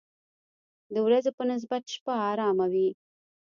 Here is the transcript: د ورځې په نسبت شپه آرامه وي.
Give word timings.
د 0.93 0.95
ورځې 1.05 1.31
په 1.37 1.43
نسبت 1.51 1.81
شپه 1.93 2.13
آرامه 2.29 2.65
وي. 2.73 2.89